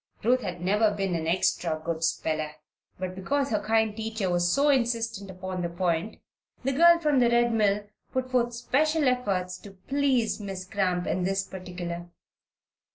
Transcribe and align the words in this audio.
Ruth 0.23 0.41
had 0.41 0.61
never 0.61 0.89
been 0.89 1.13
an 1.13 1.27
extra 1.27 1.79
good 1.85 2.03
speller, 2.03 2.53
but 2.97 3.13
because 3.13 3.51
her 3.51 3.61
kind 3.61 3.95
teacher 3.95 4.31
was 4.31 4.51
so 4.51 4.69
insistent 4.69 5.29
upon 5.29 5.61
the 5.61 5.69
point, 5.69 6.17
the 6.63 6.71
girl 6.73 6.97
from 6.97 7.19
the 7.19 7.29
Red 7.29 7.53
Mill 7.53 7.85
put 8.11 8.31
forth 8.31 8.51
special 8.55 9.07
efforts 9.07 9.59
to 9.59 9.73
please 9.73 10.39
Miss 10.39 10.65
Cramp 10.65 11.05
in 11.05 11.23
this 11.23 11.43
particular. 11.43 12.09